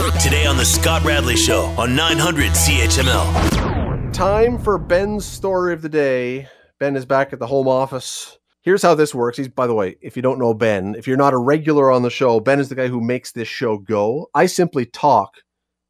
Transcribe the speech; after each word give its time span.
Today 0.00 0.46
on 0.46 0.56
The 0.56 0.64
Scott 0.64 1.04
Radley 1.04 1.36
Show 1.36 1.64
on 1.76 1.94
900 1.94 2.52
CHML. 2.52 4.12
Time 4.14 4.58
for 4.58 4.78
Ben's 4.78 5.26
story 5.26 5.74
of 5.74 5.82
the 5.82 5.90
day. 5.90 6.48
Ben 6.78 6.96
is 6.96 7.04
back 7.04 7.34
at 7.34 7.38
the 7.38 7.46
home 7.46 7.68
office. 7.68 8.38
Here's 8.62 8.80
how 8.80 8.94
this 8.94 9.14
works. 9.14 9.36
He's, 9.36 9.48
by 9.48 9.66
the 9.66 9.74
way, 9.74 9.96
if 10.00 10.16
you 10.16 10.22
don't 10.22 10.38
know 10.38 10.54
Ben, 10.54 10.94
if 10.94 11.06
you're 11.06 11.18
not 11.18 11.34
a 11.34 11.38
regular 11.38 11.90
on 11.90 12.00
the 12.02 12.08
show, 12.08 12.40
Ben 12.40 12.60
is 12.60 12.70
the 12.70 12.74
guy 12.74 12.88
who 12.88 13.02
makes 13.02 13.32
this 13.32 13.46
show 13.46 13.76
go. 13.76 14.30
I 14.34 14.46
simply 14.46 14.86
talk. 14.86 15.34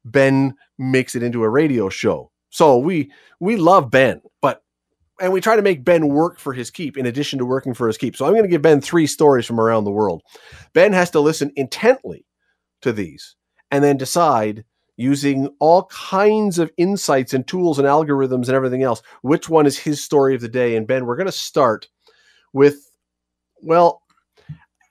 Ben 0.04 0.54
makes 0.76 1.14
it 1.14 1.22
into 1.22 1.44
a 1.44 1.48
radio 1.48 1.88
show. 1.88 2.32
So 2.50 2.78
we 2.78 3.12
we 3.38 3.56
love 3.56 3.90
Ben, 3.92 4.22
but 4.42 4.64
and 5.20 5.32
we 5.32 5.40
try 5.40 5.54
to 5.54 5.62
make 5.62 5.84
Ben 5.84 6.08
work 6.08 6.40
for 6.40 6.52
his 6.52 6.70
keep 6.72 6.98
in 6.98 7.06
addition 7.06 7.38
to 7.38 7.46
working 7.46 7.74
for 7.74 7.86
his 7.86 7.96
keep. 7.96 8.16
So 8.16 8.26
I'm 8.26 8.32
going 8.32 8.42
to 8.42 8.48
give 8.48 8.62
Ben 8.62 8.80
three 8.80 9.06
stories 9.06 9.46
from 9.46 9.60
around 9.60 9.84
the 9.84 9.92
world. 9.92 10.22
Ben 10.72 10.92
has 10.92 11.10
to 11.10 11.20
listen 11.20 11.52
intently 11.54 12.26
to 12.82 12.92
these 12.92 13.36
and 13.70 13.84
then 13.84 13.96
decide 13.96 14.64
using 14.96 15.48
all 15.60 15.84
kinds 15.84 16.58
of 16.58 16.70
insights 16.76 17.32
and 17.32 17.46
tools 17.46 17.78
and 17.78 17.88
algorithms 17.88 18.48
and 18.48 18.50
everything 18.50 18.82
else 18.82 19.00
which 19.22 19.48
one 19.48 19.64
is 19.64 19.78
his 19.78 20.04
story 20.04 20.34
of 20.34 20.42
the 20.42 20.48
day. 20.48 20.76
And 20.76 20.86
Ben, 20.86 21.06
we're 21.06 21.16
going 21.16 21.26
to 21.26 21.32
start 21.32 21.88
with 22.52 22.90
well, 23.62 24.02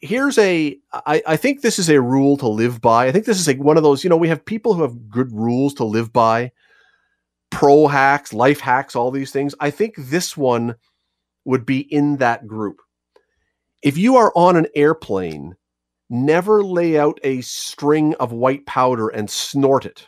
here's 0.02 0.38
a 0.38 0.78
I, 0.94 1.22
I 1.28 1.36
think 1.36 1.62
this 1.62 1.80
is 1.80 1.90
a 1.90 2.02
rule 2.02 2.38
to 2.38 2.48
live 2.48 2.82
by. 2.82 3.08
I 3.08 3.12
think 3.12 3.26
this 3.26 3.40
is 3.40 3.48
like 3.48 3.60
one 3.60 3.78
of 3.78 3.84
those, 3.84 4.04
you 4.04 4.10
know, 4.10 4.18
we 4.18 4.30
have 4.30 4.44
people 4.44 4.74
who 4.74 4.82
have 4.82 5.10
good 5.10 5.32
rules 5.32 5.74
to 5.76 5.84
live 5.84 6.12
by 6.12 6.52
pro 7.50 7.88
hacks, 7.88 8.34
life 8.34 8.60
hacks, 8.60 8.96
all 8.96 9.12
these 9.12 9.32
things. 9.32 9.56
I 9.60 9.70
think 9.72 9.96
this 9.98 10.38
one 10.38 10.76
would 11.46 11.66
be 11.66 11.80
in 11.80 12.18
that 12.18 12.48
group. 12.48 12.82
If 13.82 13.98
you 13.98 14.18
are 14.18 14.32
on 14.36 14.56
an 14.56 14.68
airplane, 14.76 15.56
never 16.10 16.64
lay 16.64 16.98
out 17.00 17.20
a 17.24 17.42
string 17.42 18.16
of 18.16 18.32
white 18.32 18.66
powder 18.66 19.08
and 19.08 19.30
snort 19.30 19.86
it. 19.86 20.08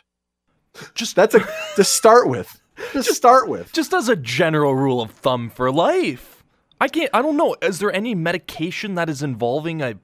Just 0.94 1.16
that's 1.16 1.34
a 1.34 1.46
to 1.76 1.84
start 1.84 2.28
with. 2.28 2.60
To 2.92 3.02
Just- 3.02 3.14
start 3.14 3.48
with. 3.48 3.72
Just 3.72 3.92
as 3.92 4.08
a 4.08 4.16
general 4.16 4.74
rule 4.74 5.00
of 5.00 5.10
thumb 5.10 5.50
for 5.50 5.70
life. 5.70 6.42
I 6.80 6.88
can't 6.88 7.10
I 7.12 7.22
don't 7.22 7.36
know. 7.36 7.54
Is 7.62 7.78
there 7.78 7.94
any 7.94 8.14
medication 8.14 8.94
that 8.96 9.08
is 9.08 9.22
involving 9.22 9.82
a 9.82 9.98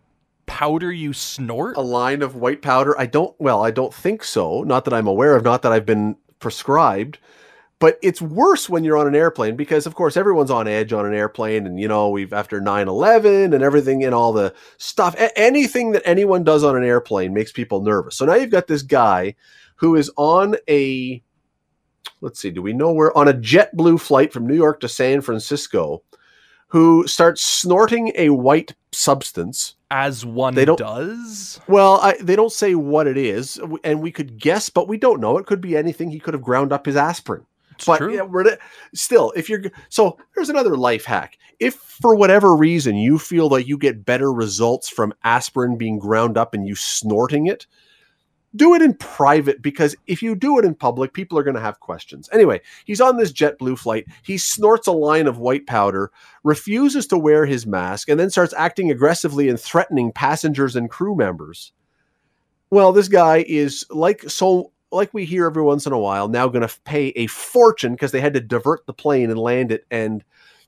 powder 0.47 0.92
you 0.92 1.12
snort? 1.12 1.77
A 1.77 1.81
line 1.81 2.23
of 2.23 2.36
white 2.36 2.62
powder. 2.62 2.98
I 3.01 3.06
don't 3.06 3.34
well, 3.41 3.64
I 3.64 3.70
don't 3.70 3.92
think 3.95 4.23
so. 4.23 4.62
Not 4.62 4.84
that 4.84 4.95
I'm 4.95 5.06
aware 5.06 5.34
of, 5.36 5.42
not 5.45 5.62
that 5.62 5.73
I've 5.73 5.86
been 5.86 6.17
prescribed. 6.39 7.19
But 7.81 7.98
it's 8.03 8.21
worse 8.21 8.69
when 8.69 8.83
you're 8.83 8.97
on 8.97 9.07
an 9.07 9.15
airplane 9.15 9.55
because 9.55 9.87
of 9.87 9.95
course 9.95 10.17
everyone's 10.17 10.51
on 10.51 10.67
edge 10.67 10.93
on 10.93 11.07
an 11.07 11.15
airplane 11.15 11.65
and 11.65 11.79
you 11.79 11.87
know, 11.87 12.11
we've 12.11 12.33
after 12.33 12.61
9/11 12.61 13.55
and 13.55 13.62
everything 13.62 14.05
and 14.05 14.15
all 14.15 14.33
the 14.33 14.53
stuff 14.79 15.15
anything 15.37 15.93
that 15.93 16.03
anyone 16.05 16.43
does 16.43 16.65
on 16.65 16.77
an 16.77 16.83
airplane 16.83 17.33
makes 17.33 17.53
people 17.53 17.81
nervous. 17.83 18.17
So 18.17 18.25
now 18.25 18.35
you've 18.35 18.51
got 18.51 18.67
this 18.67 18.83
guy 18.83 19.37
who 19.77 19.95
is 19.95 20.11
on 20.17 20.57
a 20.69 21.23
let's 22.20 22.41
see, 22.41 22.51
do 22.51 22.61
we 22.62 22.73
know 22.73 22.93
where 22.93 23.17
on 23.17 23.29
a 23.29 23.33
JetBlue 23.35 24.01
flight 24.01 24.33
from 24.33 24.47
New 24.47 24.57
York 24.57 24.81
to 24.81 24.89
San 24.89 25.20
Francisco 25.20 26.03
who 26.70 27.07
starts 27.07 27.42
snorting 27.42 28.11
a 28.17 28.31
white 28.31 28.75
substance 28.92 29.77
as 29.91 30.27
one 30.27 30.55
They 30.55 30.65
don't- 30.65 30.79
does? 30.79 31.61
well, 31.69 32.01
I, 32.03 32.17
they 32.20 32.35
don't 32.37 32.53
say 32.53 32.75
what 32.75 33.07
it 33.07 33.17
is, 33.17 33.59
and 33.85 34.03
we 34.03 34.11
could 34.11 34.39
guess, 34.39 34.69
but 34.69 34.87
we 34.89 34.98
don't 34.98 35.20
know. 35.20 35.39
It 35.39 35.47
could 35.47 35.61
be 35.63 35.77
anything. 35.77 36.11
He 36.11 36.19
could 36.19 36.35
have 36.35 36.42
ground 36.42 36.73
up 36.73 36.85
his 36.85 36.97
aspirin. 36.97 37.47
It's 37.79 37.87
but 37.87 37.98
true. 37.98 38.12
yeah, 38.12 38.23
we're 38.23 38.59
still, 38.93 39.33
if 39.37 39.48
you're 39.48 39.62
so, 39.89 40.19
there's 40.34 40.48
another 40.48 40.77
life 40.77 41.05
hack. 41.05 41.39
If 41.61 41.77
for 41.77 42.17
whatever 42.17 42.57
reason 42.57 42.97
you 42.97 43.19
feel 43.19 43.48
that 43.51 43.69
you 43.69 43.79
get 43.79 44.05
better 44.05 44.33
results 44.33 44.89
from 44.89 45.15
aspirin 45.23 45.79
being 45.79 46.01
ground 46.01 46.37
up 46.37 46.55
and 46.55 46.67
you 46.67 46.75
snorting 46.75 47.47
it, 47.47 47.69
do 48.57 48.75
it 48.75 48.83
in 48.83 48.95
private 48.95 49.62
because 49.62 49.95
if 50.09 50.23
you 50.23 50.35
do 50.35 50.59
it 50.59 50.65
in 50.65 50.75
public, 50.75 51.12
people 51.12 51.39
are 51.39 51.45
going 51.45 51.55
to 51.55 51.61
have 51.61 51.79
questions. 51.79 52.29
Anyway, 52.33 52.61
he's 52.85 53.01
on 53.01 53.17
this 53.17 53.33
JetBlue 53.33 53.79
flight. 53.79 54.07
He 54.25 54.39
snorts 54.39 54.89
a 54.89 54.92
line 54.92 55.29
of 55.29 55.39
white 55.39 55.69
powder, 55.69 56.11
refuses 56.42 57.07
to 57.08 57.19
wear 57.19 57.47
his 57.47 57.64
mask, 57.64 58.08
and 58.08 58.19
then 58.19 58.31
starts 58.31 58.55
acting 58.57 58.91
aggressively 58.91 59.48
and 59.48 59.61
threatening 59.61 60.11
passengers 60.11 60.75
and 60.75 60.91
crew 60.91 61.14
members. 61.14 61.73
Well, 62.70 62.92
this 62.92 63.08
guy 63.08 63.45
is 63.47 63.86
like 63.89 64.29
so 64.29 64.73
like 64.91 65.13
we 65.13 65.25
hear 65.25 65.47
every 65.47 65.63
once 65.63 65.87
in 65.87 65.93
a 65.93 65.99
while 65.99 66.29
now 66.29 66.49
going 66.49 66.67
to 66.67 66.81
pay 66.85 67.09
a 67.09 67.27
fortune 67.27 67.93
because 67.93 68.13
they 68.13 68.21
had 68.21 68.35
to 68.35 68.41
divert 68.41 68.87
the 68.87 68.95
plane 68.95 69.31
and 69.31 69.39
land 69.39 69.71
it 69.71 69.85
and 69.91 70.25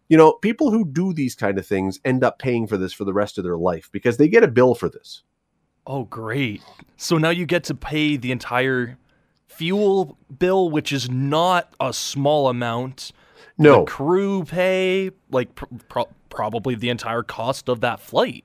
you 0.08 0.16
know 0.16 0.32
people 0.32 0.70
who 0.70 0.84
do 0.84 1.12
these 1.12 1.34
kind 1.34 1.58
of 1.58 1.66
things 1.66 2.00
end 2.04 2.22
up 2.22 2.38
paying 2.38 2.66
for 2.66 2.76
this 2.76 2.92
for 2.92 3.04
the 3.04 3.12
rest 3.12 3.38
of 3.38 3.44
their 3.44 3.56
life 3.56 3.88
because 3.92 4.16
they 4.16 4.28
get 4.28 4.44
a 4.44 4.48
bill 4.48 4.74
for 4.74 4.88
this 4.88 5.22
Oh, 5.86 6.04
great. 6.04 6.62
So 6.96 7.18
now 7.18 7.30
you 7.30 7.46
get 7.46 7.64
to 7.64 7.74
pay 7.74 8.16
the 8.16 8.30
entire 8.32 8.98
fuel 9.46 10.16
bill, 10.38 10.70
which 10.70 10.92
is 10.92 11.10
not 11.10 11.72
a 11.80 11.92
small 11.92 12.48
amount. 12.48 13.12
no 13.58 13.80
The 13.80 13.84
crew 13.86 14.44
pay, 14.44 15.10
like 15.30 15.54
pr- 15.54 15.64
pro- 15.88 16.08
probably 16.28 16.74
the 16.74 16.90
entire 16.90 17.22
cost 17.22 17.68
of 17.68 17.80
that 17.80 17.98
flight. 17.98 18.44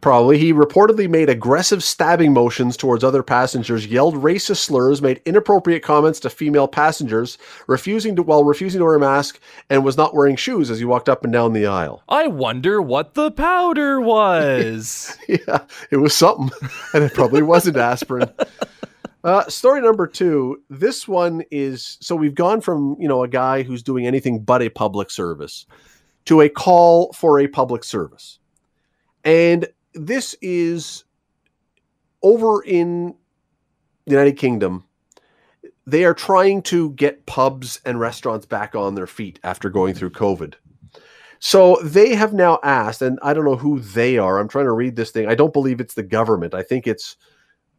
Probably 0.00 0.38
he 0.38 0.52
reportedly 0.52 1.08
made 1.08 1.28
aggressive 1.28 1.82
stabbing 1.82 2.32
motions 2.32 2.76
towards 2.76 3.04
other 3.04 3.22
passengers 3.22 3.86
yelled 3.86 4.14
racist 4.16 4.58
slurs 4.58 5.02
made 5.02 5.20
inappropriate 5.24 5.82
comments 5.82 6.20
to 6.20 6.30
female 6.30 6.68
passengers 6.68 7.38
refusing 7.66 8.16
to 8.16 8.22
while 8.22 8.44
refusing 8.44 8.78
to 8.78 8.84
wear 8.84 8.94
a 8.94 9.00
mask 9.00 9.40
and 9.70 9.84
was 9.84 9.96
not 9.96 10.14
wearing 10.14 10.36
shoes 10.36 10.70
as 10.70 10.78
he 10.78 10.84
walked 10.84 11.08
up 11.08 11.24
and 11.24 11.32
down 11.32 11.52
the 11.52 11.66
aisle 11.66 12.02
I 12.08 12.26
wonder 12.26 12.80
what 12.80 13.14
the 13.14 13.30
powder 13.30 14.00
was. 14.00 15.16
yeah, 15.28 15.60
it 15.90 15.98
was 15.98 16.14
something, 16.14 16.50
and 16.94 17.04
it 17.04 17.14
probably 17.14 17.42
wasn't 17.42 17.76
aspirin. 17.76 18.30
Uh, 19.24 19.44
story 19.48 19.80
number 19.80 20.06
two. 20.06 20.62
This 20.70 21.08
one 21.08 21.42
is 21.50 21.98
so 22.00 22.14
we've 22.16 22.34
gone 22.34 22.60
from 22.60 22.96
you 22.98 23.08
know 23.08 23.22
a 23.22 23.28
guy 23.28 23.62
who's 23.62 23.82
doing 23.82 24.06
anything 24.06 24.40
but 24.40 24.62
a 24.62 24.68
public 24.68 25.10
service 25.10 25.66
to 26.26 26.40
a 26.40 26.48
call 26.48 27.12
for 27.12 27.38
a 27.40 27.48
public 27.48 27.84
service, 27.84 28.38
and 29.24 29.66
this 29.94 30.34
is 30.40 31.04
over 32.22 32.62
in 32.62 33.14
the 34.06 34.12
United 34.12 34.36
Kingdom. 34.36 34.84
They 35.86 36.04
are 36.04 36.14
trying 36.14 36.62
to 36.62 36.90
get 36.92 37.24
pubs 37.26 37.80
and 37.84 37.98
restaurants 37.98 38.46
back 38.46 38.74
on 38.74 38.94
their 38.94 39.06
feet 39.06 39.40
after 39.42 39.70
going 39.70 39.94
through 39.94 40.10
COVID. 40.10 40.54
So 41.40 41.78
they 41.82 42.14
have 42.14 42.32
now 42.32 42.58
asked, 42.62 43.00
and 43.00 43.18
I 43.22 43.32
don't 43.32 43.44
know 43.44 43.56
who 43.56 43.78
they 43.80 44.18
are. 44.18 44.38
I'm 44.38 44.48
trying 44.48 44.64
to 44.64 44.72
read 44.72 44.96
this 44.96 45.10
thing. 45.10 45.28
I 45.28 45.34
don't 45.34 45.52
believe 45.52 45.80
it's 45.80 45.94
the 45.94 46.02
government. 46.02 46.52
I 46.52 46.62
think 46.62 46.86
it's 46.86 47.16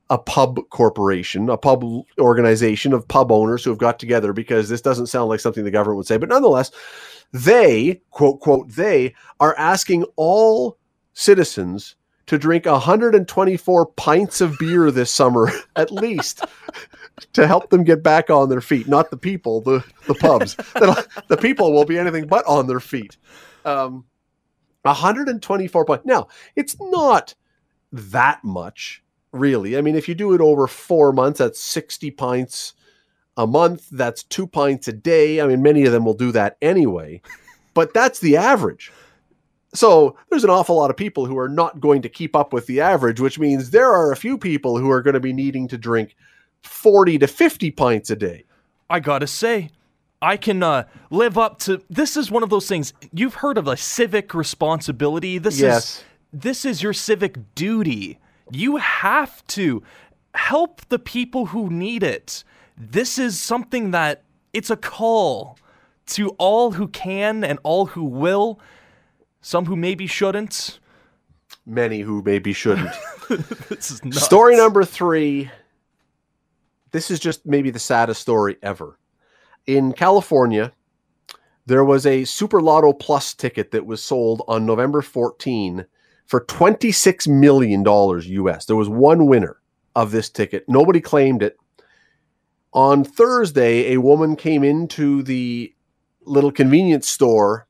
a 0.10 0.18
pub 0.18 0.60
corporation, 0.70 1.50
a 1.50 1.58
pub 1.58 1.84
organization 2.20 2.94
of 2.94 3.08
pub 3.08 3.32
owners 3.32 3.64
who 3.64 3.70
have 3.70 3.78
got 3.78 4.00
together 4.00 4.34
because 4.34 4.70
this 4.70 4.82
doesn't 4.82 5.08
sound 5.08 5.30
like 5.30 5.40
something 5.40 5.64
the 5.64 5.72
government 5.72 5.98
would 5.98 6.08
say. 6.08 6.18
But 6.18 6.30
nonetheless, 6.30 6.72
they, 7.32 8.02
quote, 8.10 8.40
quote, 8.40 8.70
they 8.70 9.14
are 9.40 9.56
asking 9.58 10.06
all 10.16 10.78
citizens 11.14 11.96
to 12.30 12.38
drink 12.38 12.68
124 12.68 13.86
pints 13.88 14.40
of 14.40 14.56
beer 14.60 14.92
this 14.92 15.10
summer, 15.10 15.52
at 15.76 15.90
least, 15.90 16.46
to 17.34 17.48
help 17.48 17.72
them 17.72 17.84
get 17.84 18.04
back 18.04 18.30
on 18.30 18.50
their 18.50 18.62
feet. 18.62 18.88
Not 18.88 19.10
the 19.10 19.18
people, 19.18 19.62
the, 19.62 19.84
the 20.06 20.14
pubs. 20.14 20.56
the, 20.56 21.38
people 21.42 21.74
will 21.74 21.86
be 21.86 21.98
anything 21.98 22.28
but 22.28 22.46
on 22.46 22.68
their 22.68 22.80
feet. 22.80 23.18
Um, 23.66 24.06
124 24.84 25.86
pints. 25.86 26.06
Now, 26.06 26.28
it's 26.56 26.78
not 26.80 27.34
that 27.92 28.44
much, 28.44 29.04
really. 29.32 29.76
I 29.76 29.82
mean, 29.82 29.96
if 29.96 30.08
you 30.08 30.14
do 30.14 30.36
it 30.36 30.42
over 30.42 30.68
four 30.68 31.12
months, 31.12 31.40
that's 31.40 31.60
60 31.60 32.12
pints 32.12 32.76
a 33.38 33.48
month. 33.48 33.90
That's 33.90 34.22
two 34.22 34.46
pints 34.46 34.88
a 34.88 34.94
day. 34.94 35.42
I 35.42 35.48
mean, 35.48 35.64
many 35.64 35.84
of 35.86 35.92
them 35.92 36.06
will 36.06 36.14
do 36.14 36.32
that 36.34 36.58
anyway, 36.62 37.24
but 37.74 37.92
that's 37.92 38.20
the 38.20 38.38
average. 38.38 38.92
So 39.74 40.16
there's 40.30 40.44
an 40.44 40.50
awful 40.50 40.76
lot 40.76 40.90
of 40.90 40.98
people 40.98 41.26
who 41.26 41.38
are 41.38 41.50
not 41.50 41.80
going 41.80 42.02
to 42.02 42.10
keep 42.10 42.36
up 42.36 42.54
with 42.54 42.66
the 42.66 42.82
average, 42.82 43.20
which 43.20 43.38
means 43.38 43.70
there 43.70 43.92
are 43.92 44.12
a 44.12 44.16
few 44.16 44.38
people 44.38 44.78
who 44.78 44.90
are 44.90 45.02
going 45.02 45.14
to 45.14 45.20
be 45.20 45.34
needing 45.34 45.68
to 45.68 45.78
drink 45.78 46.16
40 46.64 47.20
to 47.20 47.28
50 47.28 47.72
pints 47.72 48.10
a 48.10 48.16
day. 48.16 48.46
I 48.90 49.00
gotta 49.00 49.28
say, 49.28 49.70
I 50.22 50.36
can 50.36 50.64
uh, 50.64 50.86
live 51.12 51.38
up 51.38 51.60
to. 51.60 51.82
This 51.90 52.18
is 52.18 52.32
one 52.32 52.42
of 52.44 52.50
those 52.50 52.68
things 52.68 52.94
you've 53.14 53.36
heard 53.36 53.58
of 53.58 53.68
a 53.68 53.78
civic 53.78 54.34
responsibility. 54.34 55.38
This 55.38 55.60
Yes. 55.60 56.00
is 56.00 56.04
this 56.34 56.66
is 56.66 56.84
your 56.84 56.94
civic 56.94 57.56
duty. 57.56 58.20
You 58.52 58.78
have 58.78 59.46
to 59.48 59.84
help 60.34 60.82
the 60.90 61.00
people 61.00 61.48
who 61.48 61.70
need 61.70 62.04
it. 62.04 62.44
This 62.78 63.18
is 63.20 63.40
something 63.40 63.92
that 63.92 64.24
it's 64.54 64.70
a 64.70 64.78
call 64.78 65.58
to 66.08 66.30
all 66.40 66.72
who 66.72 66.88
can 66.88 67.44
and 67.44 67.60
all 67.64 67.88
who 67.88 68.04
will. 68.04 68.60
Some 69.42 69.66
who 69.66 69.76
maybe 69.76 70.08
shouldn't. 70.08 70.80
Many 71.66 72.02
who 72.02 72.22
maybe 72.22 72.54
shouldn't. 72.54 72.94
This 73.70 73.92
is 73.92 74.04
nuts. 74.04 74.24
Story 74.24 74.58
number 74.58 74.84
three. 74.84 75.52
This 76.92 77.12
is 77.12 77.20
just 77.20 77.46
maybe 77.46 77.70
the 77.70 77.78
saddest 77.78 78.22
story 78.22 78.58
ever. 78.64 78.98
In 79.68 79.94
California, 79.94 80.72
there 81.68 81.86
was 81.86 82.08
a 82.08 82.26
Super 82.26 82.60
Lotto 82.60 82.92
Plus 82.92 83.36
ticket 83.36 83.70
that 83.70 83.86
was 83.86 84.02
sold 84.02 84.42
on 84.48 84.66
November 84.66 85.04
14 85.04 85.86
for 86.26 86.44
$26 86.46 87.28
million 87.28 87.84
US. 87.86 88.66
There 88.66 88.76
was 88.76 88.90
one 88.90 89.28
winner 89.28 89.62
of 89.96 90.10
this 90.10 90.32
ticket. 90.32 90.66
Nobody 90.68 91.02
claimed 91.02 91.44
it. 91.44 91.58
On 92.74 93.04
Thursday, 93.04 93.94
a 93.94 94.02
woman 94.02 94.36
came 94.36 94.64
into 94.64 95.22
the 95.22 95.72
little 96.26 96.52
convenience 96.52 97.08
store 97.08 97.68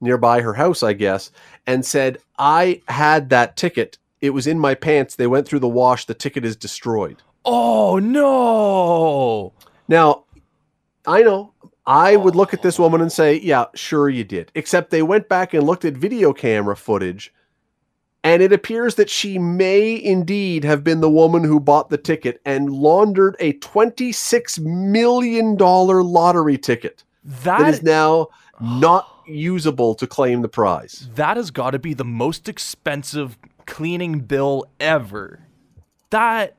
nearby 0.00 0.40
her 0.40 0.54
house, 0.54 0.82
I 0.82 0.92
guess, 0.92 1.30
and 1.66 1.84
said, 1.84 2.18
I 2.38 2.82
had 2.88 3.30
that 3.30 3.56
ticket. 3.56 3.98
It 4.20 4.30
was 4.30 4.46
in 4.46 4.58
my 4.58 4.74
pants. 4.74 5.16
They 5.16 5.26
went 5.26 5.46
through 5.46 5.60
the 5.60 5.68
wash. 5.68 6.04
The 6.04 6.14
ticket 6.14 6.44
is 6.44 6.56
destroyed. 6.56 7.22
Oh 7.44 7.98
no. 7.98 9.52
Now, 9.88 10.24
I 11.06 11.22
know 11.22 11.52
I 11.86 12.16
would 12.16 12.36
look 12.36 12.54
at 12.54 12.62
this 12.62 12.78
oh. 12.78 12.84
woman 12.84 13.00
and 13.00 13.10
say, 13.10 13.40
yeah, 13.40 13.66
sure 13.74 14.08
you 14.08 14.24
did. 14.24 14.52
Except 14.54 14.90
they 14.90 15.02
went 15.02 15.28
back 15.28 15.54
and 15.54 15.66
looked 15.66 15.84
at 15.84 15.94
video 15.94 16.32
camera 16.32 16.76
footage, 16.76 17.32
and 18.22 18.42
it 18.42 18.52
appears 18.52 18.96
that 18.96 19.08
she 19.08 19.38
may 19.38 20.00
indeed 20.02 20.62
have 20.64 20.84
been 20.84 21.00
the 21.00 21.10
woman 21.10 21.42
who 21.42 21.58
bought 21.58 21.88
the 21.88 21.98
ticket 21.98 22.40
and 22.44 22.70
laundered 22.70 23.34
a 23.40 23.54
$26 23.54 24.60
million 24.60 25.56
lottery 25.56 26.58
ticket 26.58 27.02
That 27.24 27.58
that 27.58 27.74
is 27.74 27.82
now 27.82 28.28
not 28.60 29.19
usable 29.34 29.94
to 29.96 30.06
claim 30.06 30.42
the 30.42 30.48
prize. 30.48 31.08
that 31.14 31.36
has 31.36 31.50
got 31.50 31.70
to 31.70 31.78
be 31.78 31.94
the 31.94 32.04
most 32.04 32.48
expensive 32.48 33.38
cleaning 33.66 34.20
bill 34.20 34.66
ever. 34.78 35.40
That 36.10 36.56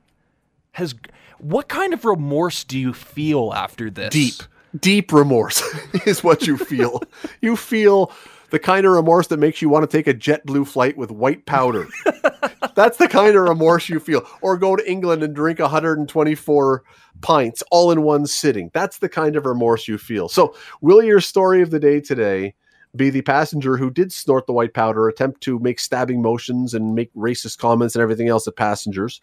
has 0.74 0.96
what 1.40 1.68
kind 1.68 1.94
of 1.94 2.06
remorse 2.06 2.64
do 2.64 2.78
you 2.80 2.94
feel 2.94 3.52
after 3.54 3.90
this? 3.90 4.12
Deep, 4.12 4.36
deep 4.80 5.12
remorse 5.12 5.62
is 6.06 6.24
what 6.24 6.48
you 6.48 6.58
feel. 6.58 7.02
you 7.42 7.56
feel 7.56 8.12
the 8.52 8.60
kind 8.60 8.86
of 8.86 8.92
remorse 8.92 9.28
that 9.28 9.38
makes 9.38 9.62
you 9.62 9.70
want 9.70 9.90
to 9.90 9.98
take 9.98 10.08
a 10.08 10.14
JetBlue 10.14 10.68
flight 10.68 10.98
with 10.98 11.10
white 11.10 11.46
powder. 11.46 11.88
That's 12.76 12.98
the 12.98 13.08
kind 13.08 13.36
of 13.36 13.44
remorse 13.44 13.90
you 13.90 14.00
feel. 14.00 14.26
Or 14.42 14.58
go 14.58 14.76
to 14.76 14.92
England 14.92 15.24
and 15.24 15.36
drink 15.36 15.60
124 15.60 16.84
pints 17.22 17.64
all 17.72 17.92
in 17.92 18.04
one 18.04 18.28
sitting. 18.28 18.70
That's 18.74 19.00
the 19.00 19.10
kind 19.10 19.36
of 19.36 19.46
remorse 19.46 19.88
you 19.88 19.98
feel. 19.98 20.30
So, 20.30 20.56
will 20.82 21.02
your 21.02 21.22
story 21.22 21.62
of 21.62 21.72
the 21.72 21.80
day 21.80 22.00
today 22.00 22.54
be 22.96 23.10
the 23.10 23.22
passenger 23.22 23.78
who 23.78 23.90
did 23.90 24.12
snort 24.12 24.48
the 24.48 24.54
white 24.54 24.74
powder, 24.74 25.08
attempt 25.08 25.42
to 25.42 25.58
make 25.60 25.80
stabbing 25.80 26.22
motions 26.22 26.74
and 26.74 26.94
make 26.94 27.14
racist 27.14 27.58
comments 27.58 27.96
and 27.96 28.02
everything 28.02 28.28
else 28.28 28.48
at 28.48 28.58
passengers? 28.58 29.22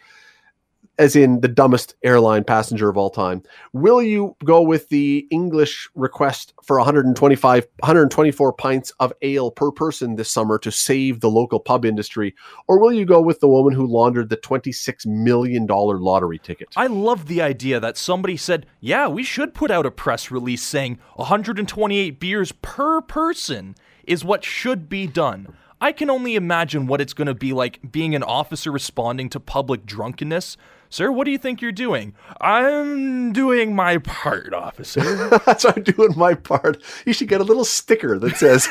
As 0.99 1.15
in 1.15 1.41
the 1.41 1.49
dumbest 1.49 1.95
airline 2.03 2.45
passenger 2.45 2.89
of 2.89 2.97
all 2.97 3.11
time. 3.11 3.43
Will 3.73 4.03
you 4.03 4.37
go 4.45 4.61
with 4.61 4.89
the 4.89 5.27
English 5.31 5.89
request 5.95 6.53
for 6.63 6.77
125 6.77 7.67
124 7.81 8.53
pints 8.55 8.93
of 9.01 9.13
ale 9.23 9.51
per 9.51 9.71
person 9.71 10.17
this 10.17 10.31
summer 10.31 10.59
to 10.59 10.73
save 10.73 11.21
the 11.21 11.31
local 11.31 11.61
pub 11.61 11.85
industry 11.85 12.35
or 12.67 12.79
will 12.79 12.93
you 12.93 13.05
go 13.05 13.21
with 13.21 13.41
the 13.41 13.49
woman 13.49 13.73
who 13.73 13.87
laundered 13.87 14.29
the 14.29 14.37
26 14.37 15.07
million 15.07 15.67
dollar 15.67 15.99
lottery 15.99 16.39
ticket? 16.39 16.69
I 16.77 16.87
love 16.87 17.27
the 17.27 17.41
idea 17.43 17.81
that 17.81 17.97
somebody 17.97 18.37
said, 18.37 18.67
"Yeah, 18.81 19.09
we 19.09 19.23
should 19.23 19.55
put 19.55 19.71
out 19.71 19.87
a 19.87 19.91
press 19.91 20.31
release 20.31 20.63
saying 20.63 20.99
128 21.17 22.19
beers 22.19 22.53
per 22.53 23.01
person 23.01 23.75
is 24.05 24.25
what 24.25 24.45
should 24.45 24.89
be 24.89 25.07
done." 25.07 25.55
I 25.81 25.93
can 25.93 26.11
only 26.11 26.35
imagine 26.35 26.87
what 26.87 27.01
it's 27.01 27.13
going 27.13 27.27
to 27.27 27.35
be 27.35 27.53
like 27.53 27.93
being 27.93 28.15
an 28.15 28.23
officer 28.23 28.73
responding 28.73 29.29
to 29.31 29.41
public 29.41 29.87
drunkenness. 29.87 30.57
Sir, 30.91 31.13
what 31.13 31.25
do 31.25 31.31
you 31.31 31.39
think 31.39 31.61
you're 31.61 31.71
doing? 31.71 32.15
I'm 32.41 33.33
doing 33.33 33.77
my 33.77 33.99
part, 33.99 34.55
officer. 34.55 35.29
That's 35.47 35.65
why 35.65 35.75
I'm 35.77 35.83
doing 35.83 36.15
my 36.17 36.35
part. 36.35 36.83
You 37.05 37.13
should 37.13 37.29
get 37.29 37.41
a 37.41 37.45
little 37.45 37.65
sticker 37.65 38.19
that 38.19 38.37
says 38.37 38.67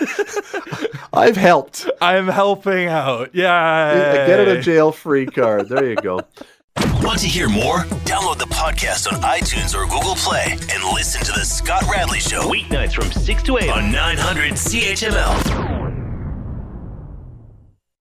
I've 1.14 1.38
helped. 1.38 1.88
I'm 2.02 2.28
helping 2.28 2.88
out. 2.88 3.36
Yeah. 3.36 4.26
Get 4.26 4.40
out 4.40 4.48
of 4.48 4.64
jail 4.64 4.92
free 4.92 5.28
card. 5.28 5.70
There 5.70 5.88
you 5.90 5.96
go. 5.96 6.22
Want 7.02 7.20
to 7.22 7.28
hear 7.28 7.48
more? 7.48 7.80
Download 8.06 8.38
the 8.38 8.46
podcast 8.46 9.12
on 9.12 9.22
iTunes 9.22 9.76
or 9.76 9.86
Google 9.86 10.16
Play 10.16 10.52
and 10.52 10.94
listen 10.94 11.24
to 11.24 11.32
The 11.32 11.46
Scott 11.46 11.84
Radley 11.90 12.20
Show. 12.20 12.50
Weeknights 12.50 12.94
from 12.94 13.12
6 13.12 13.44
to 13.44 13.58
8 13.60 13.70
on 13.70 13.92
900 13.92 14.54
CHML. 14.54 15.77